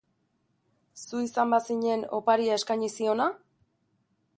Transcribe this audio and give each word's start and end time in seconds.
Zu 1.01 1.21
izan 1.25 1.53
bazinen 1.57 2.03
oparia 2.21 2.59
eskaini 2.63 2.95
ziona? 2.97 3.33